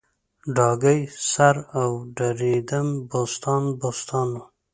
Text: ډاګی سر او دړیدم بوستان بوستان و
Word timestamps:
ډاګی 0.55 0.99
سر 1.31 1.55
او 1.81 1.89
دړیدم 2.17 2.87
بوستان 3.09 3.63
بوستان 3.79 4.27
و 4.37 4.41